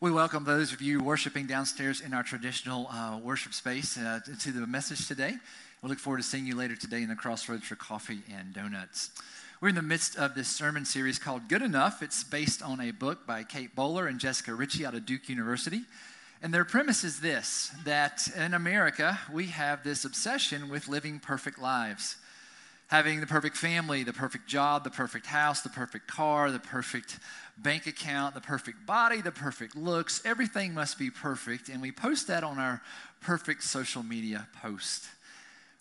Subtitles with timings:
[0.00, 4.52] We welcome those of you worshiping downstairs in our traditional uh, worship space uh, to
[4.52, 5.34] the message today.
[5.82, 9.10] We look forward to seeing you later today in the crossroads for coffee and donuts.
[9.60, 12.00] We're in the midst of this sermon series called Good Enough.
[12.00, 15.80] It's based on a book by Kate Bowler and Jessica Richie out of Duke University.
[16.44, 21.58] And their premise is this that in America, we have this obsession with living perfect
[21.58, 22.18] lives
[22.88, 27.18] having the perfect family, the perfect job, the perfect house, the perfect car, the perfect
[27.56, 30.22] bank account, the perfect body, the perfect looks.
[30.24, 31.68] Everything must be perfect.
[31.68, 32.80] And we post that on our
[33.20, 35.06] perfect social media post.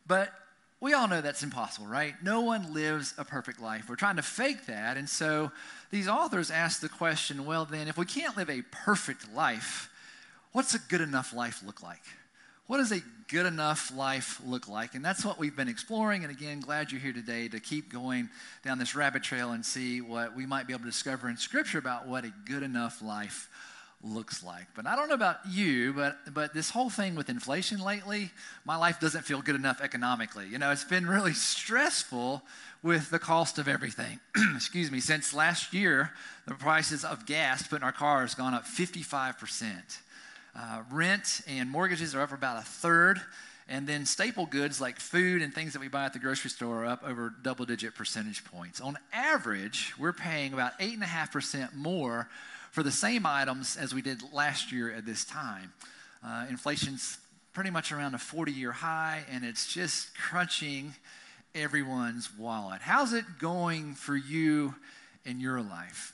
[0.05, 0.33] But
[0.79, 2.13] we all know that's impossible, right?
[2.21, 3.89] No one lives a perfect life.
[3.89, 4.97] We're trying to fake that.
[4.97, 5.51] And so
[5.91, 9.89] these authors ask the question well, then, if we can't live a perfect life,
[10.51, 12.03] what's a good enough life look like?
[12.67, 14.93] What does a good enough life look like?
[14.93, 16.23] And that's what we've been exploring.
[16.23, 18.29] And again, glad you're here today to keep going
[18.63, 21.77] down this rabbit trail and see what we might be able to discover in Scripture
[21.79, 23.49] about what a good enough life
[24.03, 24.67] looks like.
[24.75, 28.31] But I don't know about you, but but this whole thing with inflation lately,
[28.63, 30.47] my life doesn't feel good enough economically.
[30.47, 32.43] You know, it's been really stressful
[32.83, 34.19] with the cost of everything.
[34.55, 36.11] Excuse me, since last year,
[36.47, 39.99] the prices of gas put in our cars gone up 55 percent.
[40.57, 43.21] Uh, rent and mortgages are up about a third.
[43.69, 46.83] And then staple goods like food and things that we buy at the grocery store
[46.83, 48.79] are up over double digit percentage points.
[48.79, 52.29] On average, we're paying about 8.5% more
[52.71, 55.73] for the same items as we did last year at this time.
[56.25, 57.17] Uh, inflation's
[57.53, 60.93] pretty much around a 40 year high, and it's just crunching
[61.53, 62.81] everyone's wallet.
[62.81, 64.75] How's it going for you
[65.25, 66.13] in your life?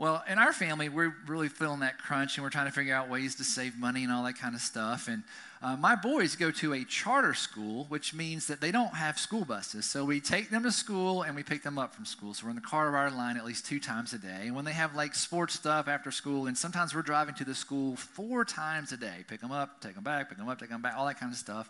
[0.00, 3.10] Well, in our family, we're really feeling that crunch and we're trying to figure out
[3.10, 5.08] ways to save money and all that kind of stuff.
[5.08, 5.24] And
[5.60, 9.44] uh, my boys go to a charter school, which means that they don't have school
[9.44, 9.86] buses.
[9.86, 12.32] So we take them to school and we pick them up from school.
[12.32, 14.42] So we're in the car of our line at least two times a day.
[14.42, 17.56] And when they have like sports stuff after school, and sometimes we're driving to the
[17.56, 20.68] school four times a day pick them up, take them back, pick them up, take
[20.68, 21.68] them back, all that kind of stuff.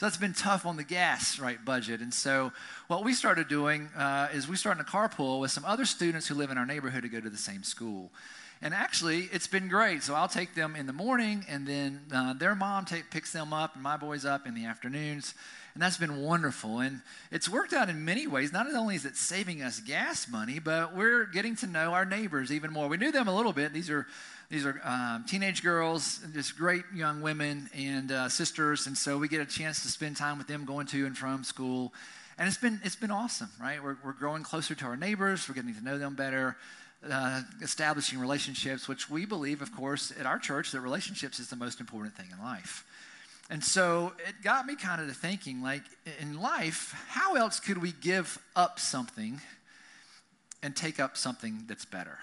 [0.00, 2.00] So that's been tough on the gas right budget.
[2.00, 2.52] And so
[2.88, 6.34] what we started doing uh, is we started a carpool with some other students who
[6.36, 8.10] live in our neighborhood to go to the same school.
[8.62, 10.02] And actually, it's been great.
[10.02, 13.74] So I'll take them in the morning, and then uh, their mom picks them up,
[13.74, 15.34] and my boys up in the afternoons.
[15.74, 16.78] And that's been wonderful.
[16.78, 18.54] And it's worked out in many ways.
[18.54, 22.50] Not only is it saving us gas money, but we're getting to know our neighbors
[22.50, 22.88] even more.
[22.88, 23.74] We knew them a little bit.
[23.74, 24.06] These are
[24.50, 29.28] these are um, teenage girls, just great young women and uh, sisters, and so we
[29.28, 31.94] get a chance to spend time with them going to and from school,
[32.36, 33.82] and it's been it's been awesome, right?
[33.82, 36.56] We're we're growing closer to our neighbors, we're getting to know them better,
[37.08, 41.56] uh, establishing relationships, which we believe, of course, at our church, that relationships is the
[41.56, 42.84] most important thing in life.
[43.50, 45.82] And so it got me kind of to thinking, like
[46.20, 49.40] in life, how else could we give up something
[50.60, 52.18] and take up something that's better?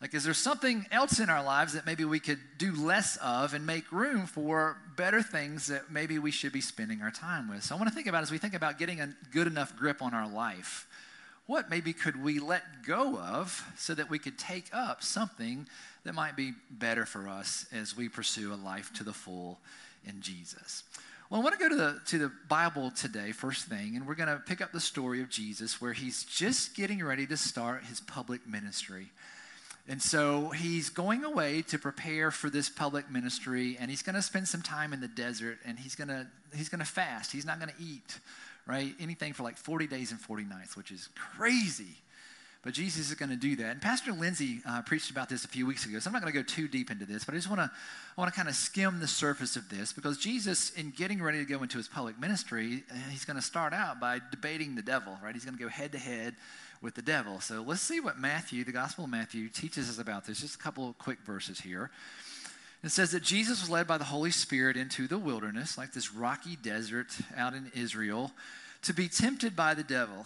[0.00, 3.52] Like, is there something else in our lives that maybe we could do less of
[3.52, 7.64] and make room for better things that maybe we should be spending our time with?
[7.64, 10.00] So, I want to think about as we think about getting a good enough grip
[10.00, 10.86] on our life,
[11.46, 15.66] what maybe could we let go of so that we could take up something
[16.04, 19.58] that might be better for us as we pursue a life to the full
[20.06, 20.84] in Jesus?
[21.28, 24.14] Well, I want to go to the, to the Bible today, first thing, and we're
[24.14, 27.84] going to pick up the story of Jesus where he's just getting ready to start
[27.84, 29.10] his public ministry.
[29.88, 34.22] And so he's going away to prepare for this public ministry, and he's going to
[34.22, 37.32] spend some time in the desert, and he's going to he's going to fast.
[37.32, 38.18] He's not going to eat,
[38.66, 38.94] right?
[39.00, 41.96] Anything for like 40 days and 40 nights, which is crazy.
[42.62, 43.70] But Jesus is going to do that.
[43.70, 46.32] And Pastor Lindsay uh, preached about this a few weeks ago, so I'm not going
[46.32, 48.50] to go too deep into this, but I just want to I want to kind
[48.50, 51.88] of skim the surface of this because Jesus, in getting ready to go into his
[51.88, 55.34] public ministry, he's going to start out by debating the devil, right?
[55.34, 56.36] He's going to go head to head
[56.82, 57.40] with the devil.
[57.40, 60.40] So let's see what Matthew, the Gospel of Matthew, teaches us about this.
[60.40, 61.90] Just a couple of quick verses here.
[62.82, 66.14] It says that Jesus was led by the Holy Spirit into the wilderness, like this
[66.14, 68.32] rocky desert out in Israel,
[68.82, 70.24] to be tempted by the devil.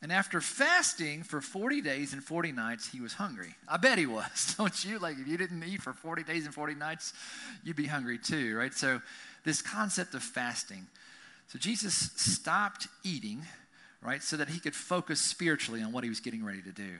[0.00, 3.54] And after fasting for 40 days and 40 nights, he was hungry.
[3.68, 4.98] I bet he was, don't you?
[4.98, 7.12] Like, if you didn't eat for 40 days and 40 nights,
[7.62, 8.72] you'd be hungry too, right?
[8.72, 9.02] So,
[9.44, 10.86] this concept of fasting.
[11.48, 13.42] So, Jesus stopped eating
[14.02, 14.22] right?
[14.22, 16.90] So that he could focus spiritually on what he was getting ready to do.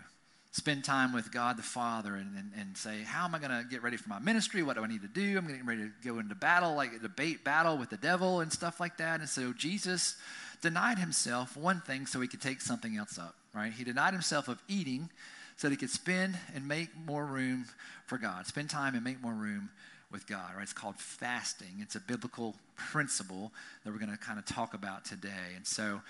[0.52, 3.64] Spend time with God the Father and, and, and say, How am I going to
[3.68, 4.62] get ready for my ministry?
[4.62, 5.38] What do I need to do?
[5.38, 8.52] I'm getting ready to go into battle, like a debate battle with the devil and
[8.52, 9.20] stuff like that.
[9.20, 10.16] And so Jesus
[10.60, 13.72] denied himself one thing so he could take something else up, right?
[13.72, 15.08] He denied himself of eating
[15.56, 17.64] so that he could spend and make more room
[18.06, 19.70] for God, spend time and make more room
[20.10, 20.62] with God, right?
[20.62, 21.78] It's called fasting.
[21.80, 23.52] It's a biblical principle
[23.84, 25.54] that we're going to kind of talk about today.
[25.56, 26.02] And so,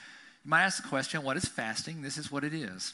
[0.45, 2.03] you might ask the question what is fasting?
[2.03, 2.93] This is what it is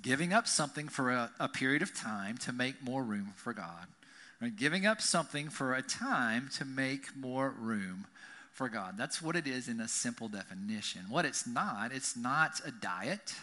[0.00, 3.86] giving up something for a, a period of time to make more room for God.
[4.40, 4.54] Right?
[4.54, 8.06] Giving up something for a time to make more room
[8.52, 8.94] for God.
[8.96, 11.02] That's what it is in a simple definition.
[11.08, 13.34] What it's not, it's not a diet.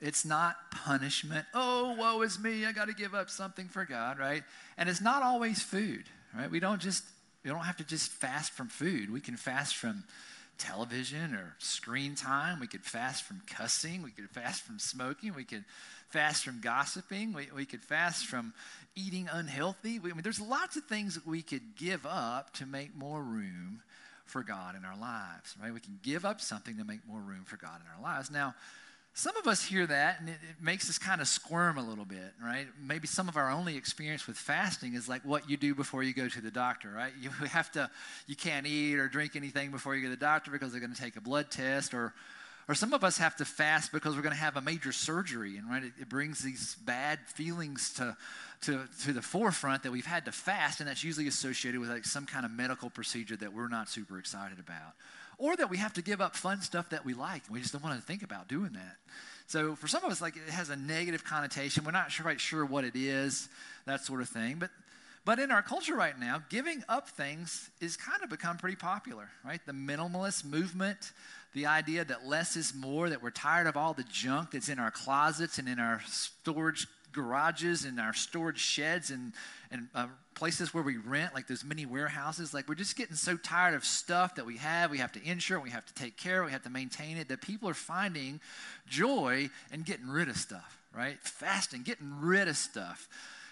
[0.00, 1.46] It's not punishment.
[1.54, 2.66] Oh, woe is me.
[2.66, 4.42] I got to give up something for God, right?
[4.76, 6.04] And it's not always food,
[6.36, 6.50] right?
[6.50, 7.04] We don't just
[7.42, 9.12] we don't have to just fast from food.
[9.12, 10.04] We can fast from
[10.58, 12.60] television or screen time.
[12.60, 14.02] We could fast from cussing.
[14.02, 15.34] We could fast from smoking.
[15.34, 15.64] We could
[16.10, 17.32] fast from gossiping.
[17.32, 18.52] We, we could fast from
[18.94, 19.98] eating unhealthy.
[19.98, 23.22] We, I mean, there's lots of things that we could give up to make more
[23.22, 23.82] room
[24.24, 25.72] for God in our lives, right?
[25.72, 28.30] We can give up something to make more room for God in our lives.
[28.30, 28.54] Now,
[29.16, 32.04] some of us hear that and it, it, makes us kind of squirm a little
[32.04, 32.66] bit, right?
[32.82, 36.12] Maybe some of our only experience with fasting is like what you do before you
[36.12, 37.12] go to the doctor, right?
[37.22, 37.88] You have to,
[38.26, 40.92] you can't eat or drink anything before you go to the doctor because they're going
[40.92, 42.12] to take a blood test, or,
[42.68, 45.58] or some of us have to fast because we're going to have a major surgery,
[45.58, 48.16] and right, it, it brings these bad feelings to,
[48.62, 52.04] to, to the forefront that we've had to fast, and that's usually associated with like
[52.04, 54.94] some kind of medical procedure that we're not super excited about
[55.38, 57.42] or that we have to give up fun stuff that we like.
[57.50, 58.96] We just don't want to think about doing that.
[59.46, 61.84] So for some of us, like it has a negative connotation.
[61.84, 63.48] We're not quite sure what it is,
[63.86, 64.56] that sort of thing.
[64.58, 64.70] But
[65.24, 69.30] but in our culture right now, giving up things is kind of become pretty popular,
[69.42, 69.60] right?
[69.64, 71.12] The minimalist movement,
[71.54, 74.78] the idea that less is more, that we're tired of all the junk that's in
[74.78, 79.32] our closets and in our storage garages and our storage sheds and,
[79.70, 82.52] and uh, places where we rent, like those mini warehouses.
[82.52, 84.90] Like we're just getting so tired of stuff that we have.
[84.90, 87.28] We have to insure, we have to take care we have to maintain it.
[87.28, 88.40] That people are finding
[88.86, 91.16] joy in getting rid of stuff, right?
[91.22, 93.08] Fasting, getting rid of stuff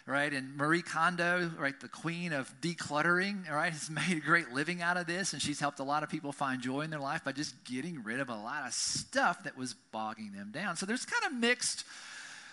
[0.06, 0.32] right?
[0.32, 4.96] And Marie Kondo, right, the queen of decluttering, right, has made a great living out
[4.96, 7.32] of this, and she's helped a lot of people find joy in their life by
[7.32, 10.76] just getting rid of a lot of stuff that was bogging them down.
[10.76, 11.84] So there's kind of mixed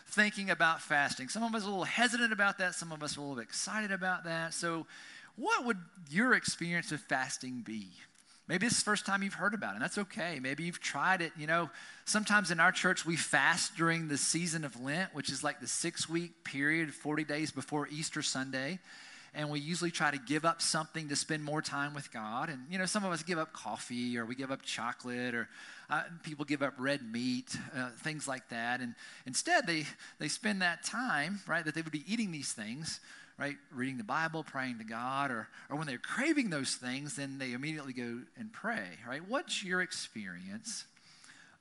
[0.10, 1.30] thinking about fasting.
[1.30, 3.40] Some of us are a little hesitant about that, some of us are a little
[3.40, 4.54] excited about that.
[4.54, 4.86] So,
[5.36, 5.78] what would
[6.10, 7.88] your experience of fasting be?
[8.50, 10.40] Maybe it's the first time you've heard about it, and that's okay.
[10.42, 11.32] Maybe you've tried it.
[11.38, 11.70] You know,
[12.06, 15.68] sometimes in our church we fast during the season of Lent, which is like the
[15.68, 18.80] six week period, 40 days before Easter Sunday
[19.34, 22.50] and we usually try to give up something to spend more time with God.
[22.50, 25.48] And, you know, some of us give up coffee or we give up chocolate or
[25.90, 28.82] uh, people give up red meat, uh, things like that.
[28.82, 28.96] And
[29.26, 29.86] instead, they,
[30.20, 33.00] they spend that time, right, that they would be eating these things,
[33.38, 37.38] right, reading the Bible, praying to God, or, or when they're craving those things, then
[37.38, 39.22] they immediately go and pray, right?
[39.28, 40.86] What's your experience?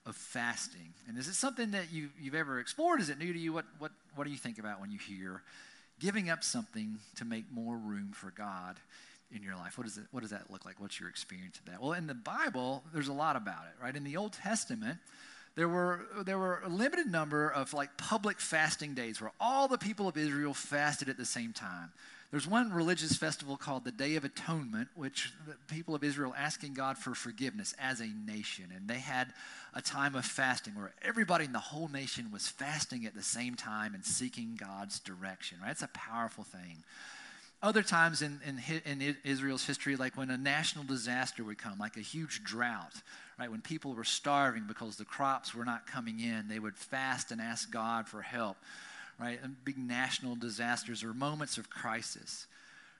[0.06, 3.02] Of fasting, and is it something that you, you've ever explored?
[3.02, 3.52] Is it new to you?
[3.52, 5.42] What, what, what do you think about when you hear
[5.98, 8.76] giving up something to make more room for God
[9.34, 9.76] in your life.
[9.76, 10.80] What, is it, what does that look like?
[10.80, 11.82] What's your experience of that?
[11.82, 13.94] Well, in the Bible, there's a lot about it, right?
[13.94, 14.98] In the Old Testament,
[15.54, 19.78] there were, there were a limited number of like public fasting days where all the
[19.78, 21.92] people of Israel fasted at the same time.
[22.30, 26.74] There's one religious festival called the Day of Atonement, which the people of Israel asking
[26.74, 28.66] God for forgiveness as a nation.
[28.74, 29.32] And they had
[29.74, 33.54] a time of fasting where everybody in the whole nation was fasting at the same
[33.54, 35.70] time and seeking God's direction, right?
[35.70, 36.84] It's a powerful thing.
[37.62, 41.96] Other times in, in, in Israel's history, like when a national disaster would come, like
[41.96, 42.92] a huge drought,
[43.38, 43.50] right?
[43.50, 47.40] When people were starving because the crops were not coming in, they would fast and
[47.40, 48.58] ask God for help
[49.18, 49.38] right?
[49.42, 52.46] And big national disasters or moments of crisis,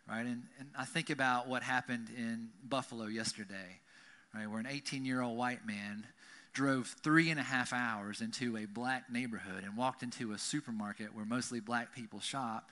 [0.09, 0.27] right?
[0.27, 3.81] And, and I think about what happened in Buffalo yesterday,
[4.35, 4.49] right?
[4.49, 6.07] Where an 18 year old white man
[6.53, 11.15] drove three and a half hours into a black neighborhood and walked into a supermarket
[11.15, 12.69] where mostly black people shop,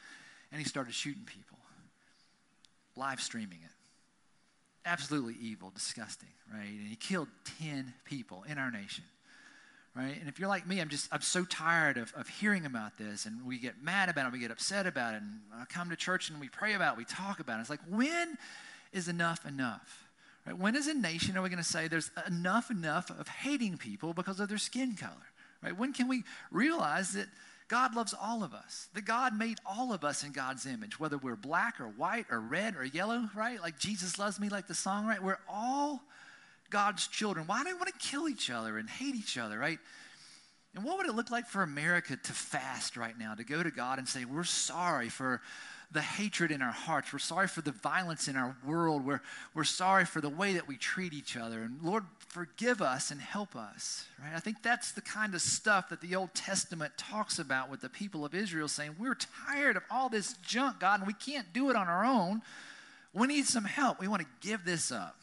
[0.50, 1.58] and he started shooting people,
[2.96, 3.70] live streaming it.
[4.84, 6.66] Absolutely evil, disgusting, right?
[6.68, 7.28] And he killed
[7.60, 9.04] 10 people in our nation
[9.96, 10.16] right?
[10.20, 13.24] And if you're like me, I'm just, I'm so tired of, of hearing about this
[13.24, 15.96] and we get mad about it, we get upset about it, and I come to
[15.96, 17.62] church and we pray about it, we talk about it.
[17.62, 18.36] It's like, when
[18.92, 20.04] is enough enough?
[20.46, 20.56] Right?
[20.56, 24.12] When as a nation are we going to say there's enough enough of hating people
[24.12, 25.12] because of their skin color?
[25.62, 25.76] Right?
[25.76, 27.26] When can we realize that
[27.68, 31.18] God loves all of us, that God made all of us in God's image, whether
[31.18, 33.60] we're black or white or red or yellow, right?
[33.60, 35.20] Like Jesus loves me, like the song, right?
[35.20, 36.02] We're all
[36.70, 37.46] God's children.
[37.46, 39.78] Why do we want to kill each other and hate each other, right?
[40.74, 43.70] And what would it look like for America to fast right now, to go to
[43.70, 45.40] God and say, We're sorry for
[45.92, 47.12] the hatred in our hearts.
[47.12, 49.06] We're sorry for the violence in our world.
[49.06, 49.22] We're,
[49.54, 51.62] we're sorry for the way that we treat each other.
[51.62, 54.06] And Lord, forgive us and help us.
[54.20, 54.32] Right?
[54.34, 57.88] I think that's the kind of stuff that the Old Testament talks about with the
[57.88, 61.70] people of Israel saying, We're tired of all this junk, God, and we can't do
[61.70, 62.42] it on our own.
[63.14, 64.00] We need some help.
[64.00, 65.16] We want to give this up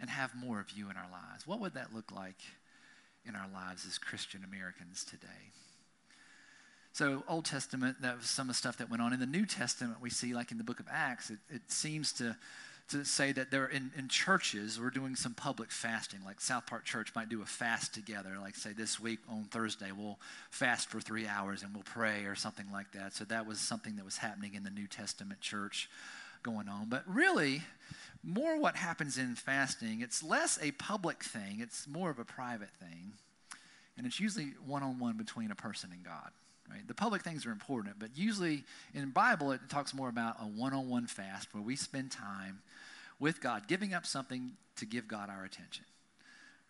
[0.00, 1.46] and have more of you in our lives?
[1.46, 2.40] What would that look like
[3.24, 5.52] in our lives as Christian Americans today?
[6.92, 9.12] So, Old Testament, that was some of the stuff that went on.
[9.12, 12.12] In the New Testament, we see, like in the book of Acts, it, it seems
[12.14, 12.36] to,
[12.88, 16.20] to say that they're in, in churches, we're doing some public fasting.
[16.24, 18.36] Like South Park Church might do a fast together.
[18.40, 20.18] Like, say, this week on Thursday, we'll
[20.50, 23.14] fast for three hours and we'll pray or something like that.
[23.14, 25.88] So, that was something that was happening in the New Testament church
[26.42, 26.88] going on.
[26.88, 27.62] But really,
[28.22, 32.70] more what happens in fasting, it's less a public thing, it's more of a private
[32.80, 33.12] thing.
[33.96, 36.30] And it's usually one on one between a person and God.
[36.70, 36.86] Right?
[36.86, 40.44] The public things are important, but usually in the Bible it talks more about a
[40.44, 42.60] one-on-one fast where we spend time
[43.18, 45.84] with God, giving up something to give God our attention.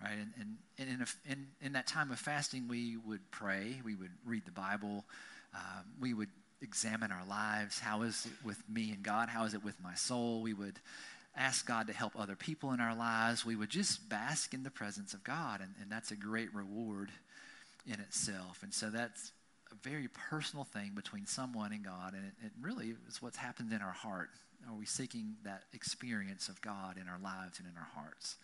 [0.02, 0.12] Right?
[0.12, 3.97] And, and, and in, a, in, in, that time of fasting, we would pray, we
[3.97, 5.05] would read the Bible,
[5.52, 6.28] uh, we would
[6.62, 7.81] examine our lives.
[7.81, 9.28] How is it with me and God?
[9.28, 10.40] How is it with my soul?
[10.40, 10.78] We would
[11.37, 13.44] ask God to help other people in our lives.
[13.44, 17.11] We would just bask in the presence of God, and, and that's a great reward
[17.87, 18.61] in itself.
[18.62, 19.32] And so that's
[19.70, 23.73] a very personal thing between someone and God, and it, it really is what's happened
[23.73, 24.30] in our heart.
[24.68, 28.37] Are we seeking that experience of God in our lives and in our hearts?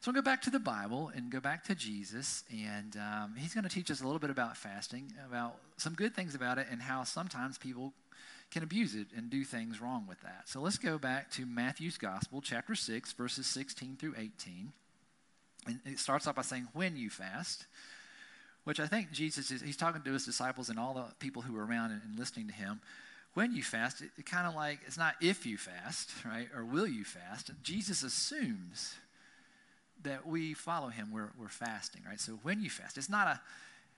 [0.00, 3.54] So we'll go back to the Bible and go back to Jesus, and um, he's
[3.54, 6.66] going to teach us a little bit about fasting, about some good things about it,
[6.70, 7.92] and how sometimes people
[8.50, 10.42] can abuse it and do things wrong with that.
[10.46, 14.72] So let's go back to Matthew's Gospel, chapter 6, verses 16 through 18.
[15.66, 17.66] And it starts off by saying, When you fast,
[18.64, 21.56] which I think Jesus is, he's talking to his disciples and all the people who
[21.56, 22.80] are around and, and listening to him.
[23.34, 26.64] When you fast, it, it kind of like, it's not if you fast, right, or
[26.64, 27.50] will you fast.
[27.62, 28.94] Jesus assumes
[30.02, 32.20] that we follow him, we're, we're fasting, right?
[32.20, 33.40] So when you fast, it's not a,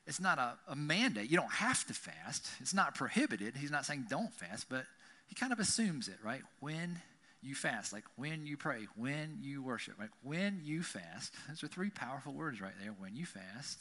[0.09, 1.31] it's not a, a mandate.
[1.31, 2.49] You don't have to fast.
[2.61, 3.55] It's not prohibited.
[3.55, 4.87] He's not saying don't fast, but
[5.27, 6.41] he kind of assumes it, right?
[6.61, 6.99] When
[7.43, 11.35] you fast, like when you pray, when you worship, like when you fast.
[11.47, 12.95] Those are three powerful words right there.
[12.99, 13.79] When you fast.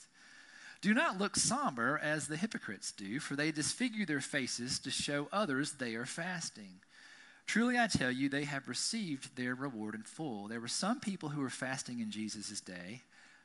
[0.81, 5.29] Do not look somber as the hypocrites do, for they disfigure their faces to show
[5.31, 6.81] others they are fasting.
[7.47, 10.49] Truly, I tell you, they have received their reward in full.
[10.49, 13.03] There were some people who were fasting in Jesus' day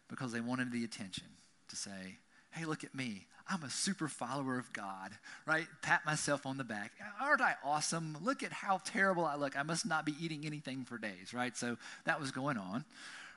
[0.09, 1.29] because they wanted the attention
[1.69, 2.19] to say,
[2.53, 3.27] hey, look at me.
[3.49, 5.11] I'm a super follower of God,
[5.47, 5.67] right?
[5.83, 6.93] Pat myself on the back.
[7.21, 8.17] Aren't I awesome?
[8.23, 9.59] Look at how terrible I look.
[9.59, 11.57] I must not be eating anything for days, right?
[11.57, 12.85] So that was going on,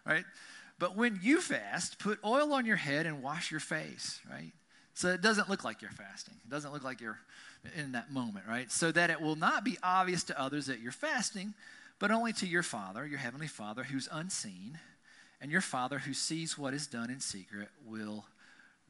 [0.05, 0.23] right?
[0.77, 4.51] But when you fast, put oil on your head and wash your face, right?
[4.93, 6.35] So it doesn't look like you're fasting.
[6.45, 7.19] It doesn't look like you're
[7.75, 8.71] in that moment, right?
[8.71, 11.53] So that it will not be obvious to others that you're fasting,
[11.99, 14.79] but only to your Father, your Heavenly Father, who's unseen,
[15.41, 18.25] and your Father who sees what is done in secret will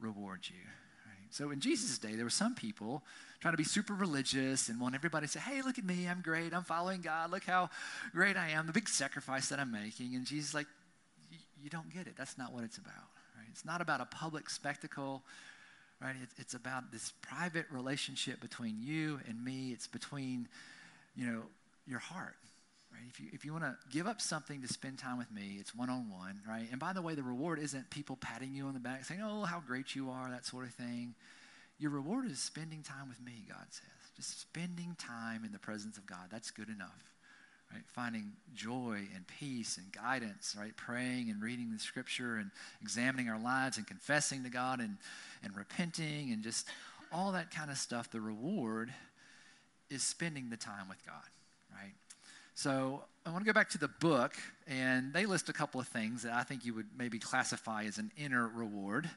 [0.00, 0.56] reward you.
[1.06, 1.28] Right?
[1.30, 3.02] So in Jesus' day, there were some people
[3.40, 6.20] trying to be super religious and want everybody to say, hey, look at me, I'm
[6.20, 7.70] great, I'm following God, look how
[8.12, 10.14] great I am, the big sacrifice that I'm making.
[10.14, 10.66] And Jesus like,
[11.62, 12.14] you don't get it.
[12.16, 12.94] That's not what it's about.
[13.36, 13.46] Right?
[13.50, 15.22] It's not about a public spectacle
[16.00, 16.14] right?
[16.22, 19.70] It's, it's about this private relationship between you and me.
[19.72, 20.48] It's between,
[21.14, 21.42] you know,
[21.86, 22.36] your heart,
[22.96, 23.06] right?
[23.08, 25.74] If you, if you want to give up something to spend time with me, it's
[25.74, 26.66] one on one, right?
[26.70, 29.44] And by the way, the reward isn't people patting you on the back saying, oh,
[29.44, 31.14] how great you are, that sort of thing.
[31.78, 33.84] Your reward is spending time with me, God says.
[34.16, 36.28] Just spending time in the presence of God.
[36.30, 37.12] That's good enough
[37.72, 37.82] right?
[37.88, 40.76] Finding joy and peace and guidance, right?
[40.76, 42.50] Praying and reading the scripture and
[42.82, 44.96] examining our lives and confessing to God and,
[45.42, 46.66] and repenting and just
[47.12, 48.10] all that kind of stuff.
[48.10, 48.92] The reward
[49.90, 51.14] is spending the time with God,
[51.72, 51.94] right?
[52.56, 54.32] So I want to go back to the book,
[54.66, 57.98] and they list a couple of things that I think you would maybe classify as
[57.98, 59.10] an inner reward.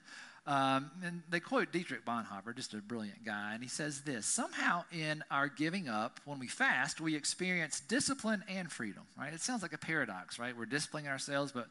[0.46, 4.84] Um, and they quote Dietrich Bonhoeffer, just a brilliant guy, and he says this Somehow
[4.92, 9.34] in our giving up, when we fast, we experience discipline and freedom, right?
[9.34, 10.56] It sounds like a paradox, right?
[10.58, 11.68] We're disciplining ourselves, but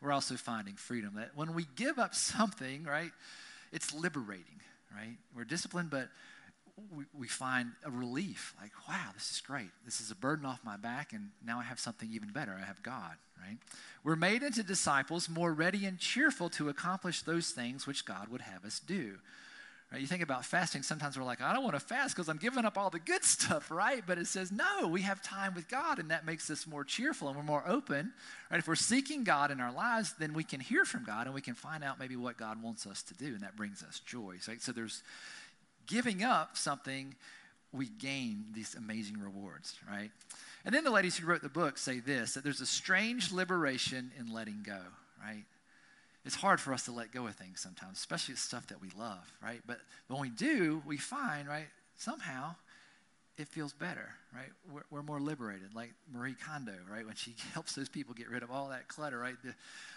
[0.00, 1.12] we're also finding freedom.
[1.14, 3.12] That when we give up something, right,
[3.70, 4.60] it's liberating,
[4.92, 5.18] right?
[5.36, 6.08] We're disciplined, but
[6.94, 9.70] we, we find a relief like, wow, this is great.
[9.84, 12.56] This is a burden off my back, and now I have something even better.
[12.60, 13.58] I have God, right?
[14.04, 18.40] We're made into disciples more ready and cheerful to accomplish those things which God would
[18.40, 19.18] have us do.
[19.92, 20.00] Right?
[20.00, 22.64] You think about fasting, sometimes we're like, I don't want to fast because I'm giving
[22.64, 24.02] up all the good stuff, right?
[24.06, 27.28] But it says, no, we have time with God, and that makes us more cheerful
[27.28, 28.12] and we're more open.
[28.50, 28.58] Right?
[28.58, 31.42] If we're seeking God in our lives, then we can hear from God and we
[31.42, 34.36] can find out maybe what God wants us to do, and that brings us joy.
[34.48, 34.62] Right?
[34.62, 35.02] So there's
[35.86, 37.14] giving up something,
[37.72, 40.10] we gain these amazing rewards, right?
[40.64, 44.12] And then the ladies who wrote the book say this that there's a strange liberation
[44.18, 44.80] in letting go,
[45.20, 45.44] right?
[46.24, 49.32] It's hard for us to let go of things sometimes, especially stuff that we love,
[49.42, 49.60] right?
[49.66, 52.54] But when we do, we find, right, somehow
[53.38, 54.50] it feels better, right?
[54.72, 57.04] We're, we're, more liberated, like Marie Kondo, right?
[57.04, 59.34] When she helps those people get rid of all that clutter, right?
[59.42, 59.54] The,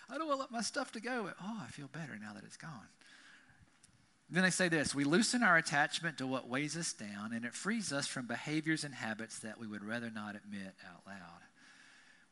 [0.10, 1.30] I don't want to let my stuff to go.
[1.42, 2.88] oh, I feel better now that it's gone.
[4.30, 7.54] Then they say this we loosen our attachment to what weighs us down, and it
[7.54, 11.42] frees us from behaviors and habits that we would rather not admit out loud.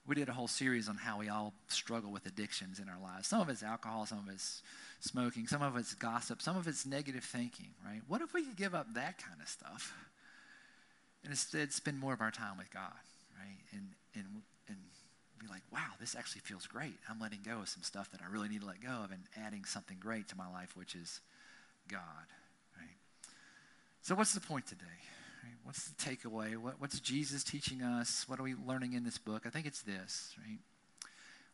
[0.06, 3.28] We did a whole series on how we all struggle with addictions in our lives.
[3.28, 4.62] Some of it's alcohol, some of it's
[5.00, 8.02] smoking, some of it's gossip, some of it's negative thinking, right?
[8.08, 9.94] What if we could give up that kind of stuff
[11.24, 12.92] and instead spend more of our time with God,
[13.40, 13.60] right?
[13.72, 14.26] And, and,
[14.68, 14.78] and
[15.40, 16.96] be like, wow, this actually feels great.
[17.10, 19.22] I'm letting go of some stuff that I really need to let go of and
[19.38, 21.22] adding something great to my life, which is
[21.88, 22.00] God,
[22.78, 22.98] right?
[24.02, 24.86] So, what's the point today?
[25.44, 25.56] Right?
[25.64, 26.58] What's the takeaway?
[26.58, 28.26] What, what's Jesus teaching us?
[28.28, 29.44] What are we learning in this book?
[29.46, 30.60] I think it's this, right?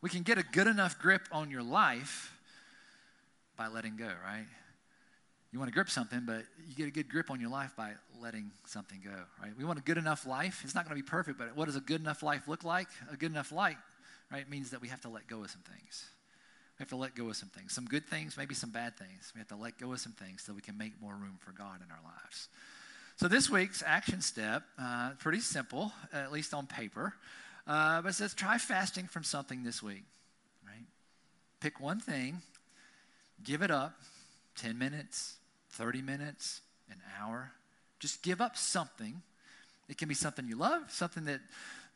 [0.02, 2.32] We can get a good enough grip on your life
[3.56, 4.46] by letting go, right?
[5.52, 7.92] You want to grip something, but you get a good grip on your life by
[8.22, 9.50] letting something go, right?
[9.58, 10.60] We want a good enough life.
[10.64, 12.88] It's not going to be perfect, but what does a good enough life look like?
[13.12, 13.76] A good enough life,
[14.30, 16.08] right, means that we have to let go of some things.
[16.80, 17.74] We have to let go of some things.
[17.74, 19.32] Some good things, maybe some bad things.
[19.34, 21.52] We have to let go of some things so we can make more room for
[21.52, 22.48] God in our lives.
[23.16, 27.12] So this week's action step, uh, pretty simple, at least on paper,
[27.66, 30.04] uh, but it says try fasting from something this week,
[30.66, 30.86] right?
[31.60, 32.40] Pick one thing,
[33.44, 34.00] give it up,
[34.56, 35.34] 10 minutes,
[35.72, 37.52] 30 minutes, an hour.
[37.98, 39.20] Just give up something.
[39.90, 41.40] It can be something you love, something that,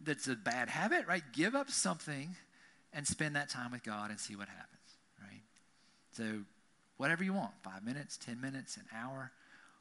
[0.03, 1.23] that's a bad habit, right?
[1.33, 2.37] Give up something
[2.95, 5.43] and spend that time with God and see what happens, right?
[6.13, 6.45] So,
[6.97, 9.33] whatever you want five minutes, 10 minutes, an hour.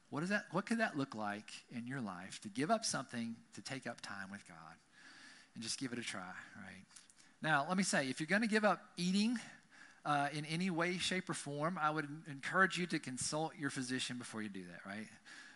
[0.10, 3.36] What, is that, what could that look like in your life to give up something
[3.56, 4.58] to take up time with God
[5.56, 6.86] and just give it a try, right?
[7.42, 9.38] Now, let me say, if you're going to give up eating
[10.06, 14.18] uh, in any way, shape, or form, I would encourage you to consult your physician
[14.18, 15.08] before you do that, right?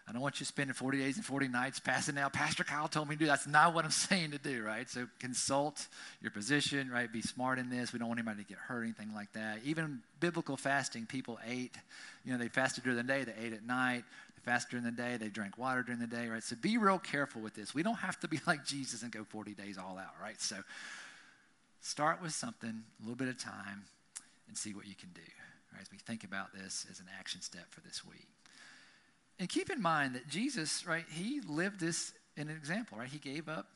[0.08, 2.32] I don't want you spending 40 days and 40 nights passing out.
[2.32, 3.26] Pastor Kyle told me to do.
[3.26, 4.90] That's not what I'm saying to do, right?
[4.90, 5.88] So consult
[6.22, 7.12] your position, right?
[7.12, 7.92] Be smart in this.
[7.92, 9.60] We don't want anybody to get hurt, anything like that.
[9.66, 11.76] Even biblical fasting, people ate.
[12.24, 14.06] You know, they fasted during the day, they ate at night.
[14.36, 16.44] They fasted during the day, they drank water during the day, right?
[16.44, 17.76] So be real careful with this.
[17.76, 20.40] We don't have to be like Jesus and go 40 days all out, right?
[20.40, 20.56] So
[21.82, 23.84] start with something, a little bit of time,
[24.48, 25.22] and see what you can do,
[25.74, 25.82] right?
[25.82, 28.28] As we think about this as an action step for this week.
[29.40, 33.08] And keep in mind that Jesus, right, he lived this in an example, right?
[33.08, 33.68] He gave up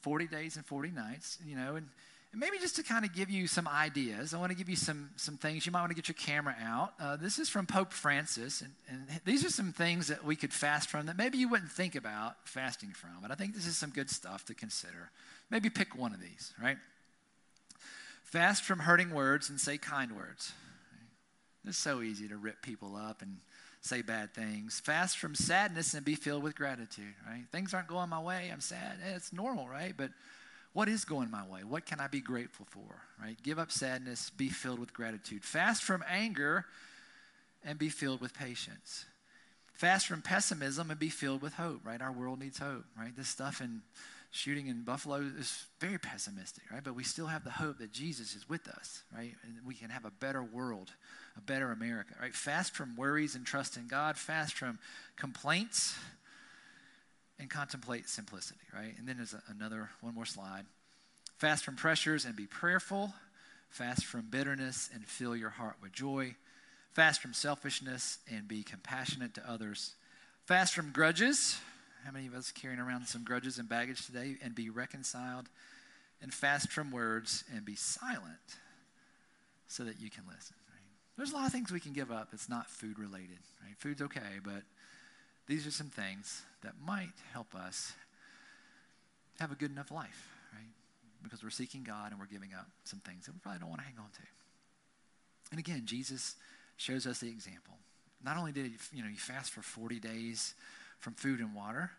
[0.00, 1.86] 40 days and 40 nights, you know, and,
[2.32, 4.76] and maybe just to kind of give you some ideas, I want to give you
[4.76, 5.66] some, some things.
[5.66, 6.94] You might want to get your camera out.
[6.98, 10.52] Uh, this is from Pope Francis, and, and these are some things that we could
[10.52, 13.76] fast from that maybe you wouldn't think about fasting from, but I think this is
[13.76, 15.10] some good stuff to consider.
[15.50, 16.78] Maybe pick one of these, right?
[18.24, 20.52] Fast from hurting words and say kind words.
[21.66, 23.36] It's so easy to rip people up and
[23.82, 24.80] say bad things.
[24.80, 27.44] Fast from sadness and be filled with gratitude, right?
[27.50, 28.48] Things aren't going my way.
[28.52, 28.98] I'm sad.
[29.04, 29.92] Eh, it's normal, right?
[29.96, 30.10] But
[30.72, 31.64] what is going my way?
[31.64, 33.36] What can I be grateful for, right?
[33.42, 35.44] Give up sadness, be filled with gratitude.
[35.44, 36.64] Fast from anger
[37.64, 39.04] and be filled with patience.
[39.74, 42.00] Fast from pessimism and be filled with hope, right?
[42.00, 43.14] Our world needs hope, right?
[43.16, 43.82] This stuff in
[44.30, 46.82] shooting in Buffalo is very pessimistic, right?
[46.82, 49.34] But we still have the hope that Jesus is with us, right?
[49.42, 50.90] And we can have a better world,
[51.36, 52.34] a better America, right?
[52.34, 54.78] Fast from worries and trust in God, fast from
[55.16, 55.96] complaints
[57.38, 58.94] and contemplate simplicity, right?
[58.98, 60.64] And then there's another, one more slide.
[61.38, 63.12] Fast from pressures and be prayerful.
[63.70, 66.34] Fast from bitterness and fill your heart with joy.
[66.92, 69.94] Fast from selfishness and be compassionate to others.
[70.46, 71.58] Fast from grudges
[72.04, 74.36] how many of us carrying around some grudges and baggage today?
[74.42, 75.48] And be reconciled
[76.20, 78.58] and fast from words and be silent
[79.68, 80.56] so that you can listen.
[81.16, 83.38] There's a lot of things we can give up that's not food related.
[83.62, 83.74] Right?
[83.78, 84.62] Food's okay, but
[85.46, 87.92] these are some things that might help us
[89.40, 90.70] have a good enough life, right?
[91.22, 93.80] Because we're seeking God and we're giving up some things that we probably don't want
[93.80, 94.22] to hang on to.
[95.50, 96.36] And again, Jesus
[96.76, 97.74] shows us the example.
[98.24, 100.54] Not only did he, you know, he fast for 40 days
[101.02, 101.90] from food and water.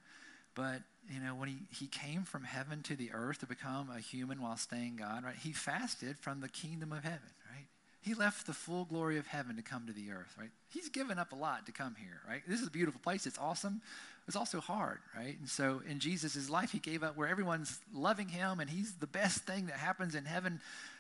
[0.56, 4.00] But, you know, when he, he came from heaven to the earth to become a
[4.00, 7.20] human while staying God, right, he fasted from the kingdom of heaven,
[7.52, 7.66] right?
[8.04, 10.50] He left the full glory of heaven to come to the earth, right?
[10.70, 12.42] He's given up a lot to come here, right?
[12.46, 13.26] This is a beautiful place.
[13.26, 13.82] It's awesome.
[14.28, 15.38] It's also hard, right?
[15.40, 19.08] And so in Jesus' life, he gave up where everyone's loving him and he's the
[19.08, 20.60] best thing that happens in heaven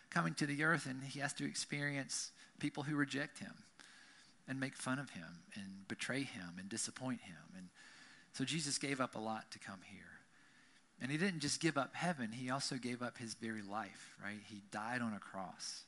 [0.09, 3.53] coming to the earth, and he has to experience people who reject him
[4.47, 7.35] and make fun of him and betray him and disappoint him.
[7.57, 7.67] And
[8.33, 9.99] so Jesus gave up a lot to come here.
[11.01, 14.39] And he didn't just give up heaven, he also gave up his very life, right?
[14.45, 15.83] He died on a cross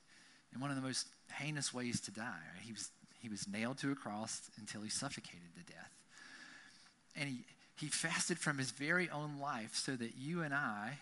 [0.53, 2.43] in one of the most heinous ways to die.
[2.61, 2.89] He, was,
[3.21, 5.91] he was nailed to a cross until he suffocated to death.
[7.15, 7.39] And he,
[7.77, 10.99] he fasted from his very own life so that you and I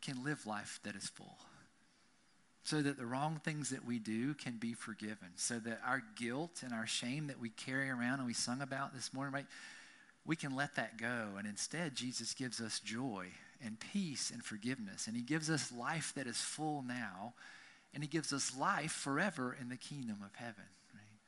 [0.00, 1.36] can live life that is full.
[2.66, 6.62] so that the wrong things that we do can be forgiven, so that our guilt
[6.64, 9.46] and our shame that we carry around and we sung about this morning, right?
[10.24, 11.28] We can let that go.
[11.38, 13.26] And instead, Jesus gives us joy
[13.64, 15.06] and peace and forgiveness.
[15.06, 17.34] And he gives us life that is full now.
[17.94, 20.64] And he gives us life forever in the kingdom of heaven.
[20.92, 21.20] Right?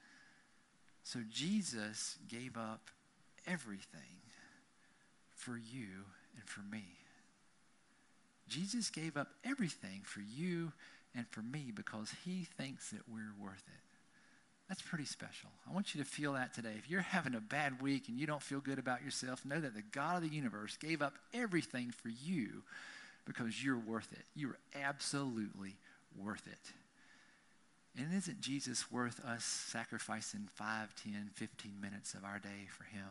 [1.02, 2.90] So Jesus gave up
[3.46, 4.20] everything
[5.30, 6.04] for you
[6.36, 6.84] and for me.
[8.48, 10.72] Jesus gave up everything for you
[11.14, 13.88] and for me because he thinks that we're worth it.
[14.68, 15.48] That's pretty special.
[15.68, 16.74] I want you to feel that today.
[16.76, 19.74] If you're having a bad week and you don't feel good about yourself, know that
[19.74, 22.62] the God of the universe gave up everything for you
[23.24, 24.24] because you're worth it.
[24.34, 25.76] You're absolutely
[26.16, 26.72] worth it.
[28.00, 33.08] And isn't Jesus worth us sacrificing 5, 10, 15 minutes of our day for him?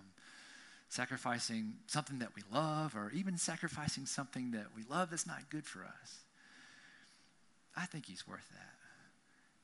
[0.89, 5.65] Sacrificing something that we love, or even sacrificing something that we love that's not good
[5.65, 6.23] for us.
[7.75, 8.73] I think he's worth that.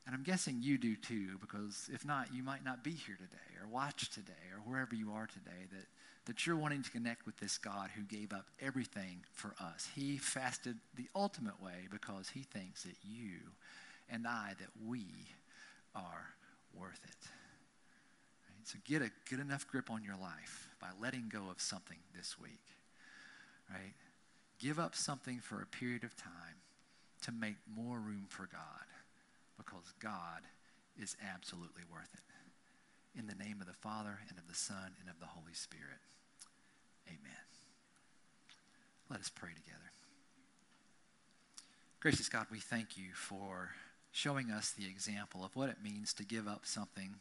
[0.05, 3.61] And I'm guessing you do too, because if not, you might not be here today
[3.61, 5.85] or watch today or wherever you are today that,
[6.25, 9.89] that you're wanting to connect with this God who gave up everything for us.
[9.95, 13.39] He fasted the ultimate way because he thinks that you
[14.09, 15.05] and I, that we
[15.95, 16.29] are
[16.79, 17.27] worth it.
[18.47, 18.65] Right?
[18.65, 22.39] So get a good enough grip on your life by letting go of something this
[22.39, 22.63] week.
[23.69, 23.93] Right?
[24.59, 26.61] Give up something for a period of time
[27.23, 28.87] to make more room for God
[29.57, 30.41] because God
[31.01, 33.19] is absolutely worth it.
[33.19, 36.01] In the name of the Father, and of the Son, and of the Holy Spirit.
[37.07, 37.45] Amen.
[39.09, 39.79] Let us pray together.
[41.99, 43.69] Gracious God, we thank you for
[44.11, 47.15] showing us the example of what it means to give up something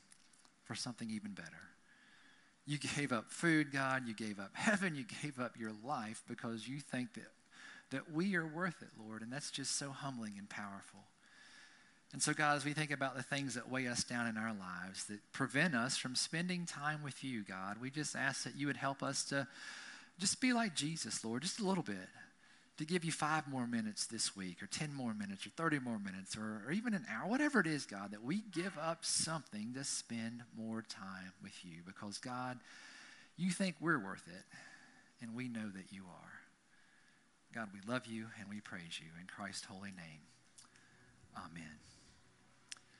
[0.64, 1.70] for something even better.
[2.66, 4.06] You gave up food, God.
[4.06, 4.94] You gave up heaven.
[4.94, 7.30] You gave up your life because you think that,
[7.90, 9.22] that we are worth it, Lord.
[9.22, 11.00] And that's just so humbling and powerful.
[12.12, 14.52] And so, God, as we think about the things that weigh us down in our
[14.52, 18.66] lives that prevent us from spending time with you, God, we just ask that you
[18.66, 19.46] would help us to
[20.18, 22.08] just be like Jesus, Lord, just a little bit.
[22.78, 25.98] To give you five more minutes this week, or 10 more minutes, or 30 more
[25.98, 29.72] minutes, or, or even an hour, whatever it is, God, that we give up something
[29.74, 31.82] to spend more time with you.
[31.86, 32.58] Because, God,
[33.36, 34.44] you think we're worth it,
[35.22, 36.32] and we know that you are.
[37.54, 40.22] God, we love you and we praise you in Christ's holy name.
[41.36, 41.91] Amen.